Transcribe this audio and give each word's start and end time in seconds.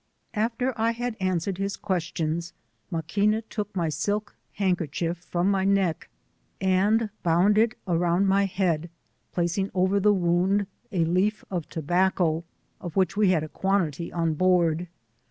After 0.33 0.73
I 0.77 0.93
had 0.93 1.15
answered 1.19 1.59
his 1.59 1.77
questions, 1.77 2.53
Maquina 2.91 3.43
took 3.51 3.75
my 3.75 3.89
silk 3.89 4.35
handkerchief 4.53 5.19
from 5.19 5.51
my 5.51 5.63
neck, 5.63 6.09
and 6.59 7.11
bound 7.21 7.55
it 7.59 7.75
around 7.87 8.27
ray 8.27 8.47
head, 8.47 8.89
placing 9.31 9.69
over 9.75 9.99
the 9.99 10.11
wound 10.11 10.65
a 10.91 11.05
leaf 11.05 11.45
of 11.51 11.69
tobacco, 11.69 12.43
of 12.79 12.95
which 12.95 13.15
we 13.15 13.29
had 13.29 13.43
a 13.43 13.47
quantity 13.47 14.11
on 14.11 14.33
board. 14.33 14.87